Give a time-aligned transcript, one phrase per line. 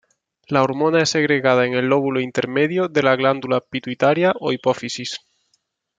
[0.47, 5.19] La hormona es segregada en el lóbulo intermedio de la glándula pituitaria o hipófisis.